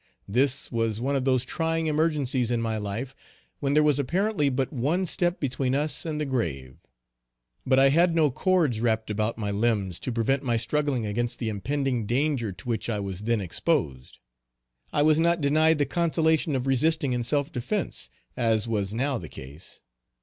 [0.27, 3.15] This was one of those trying emergencies in my life
[3.59, 6.77] when there was apparently but one step between us and the grave.
[7.67, 11.49] But I had no cords wrapped about my limbs to prevent my struggling against the
[11.49, 14.17] impending danger to which I was then exposed.
[14.91, 19.29] I was not denied the consolation of resisting in self defence, as was now the
[19.29, 19.81] case.